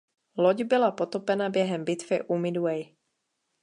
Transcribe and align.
Loď 0.37 0.63
byla 0.63 0.91
potopena 0.91 1.49
během 1.49 1.85
bitvy 1.85 2.21
u 2.23 2.37
Midway. 2.37 2.83